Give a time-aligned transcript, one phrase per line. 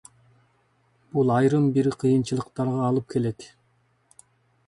[1.17, 3.45] Бул айрым бир кыйынчылыктарга алып келет.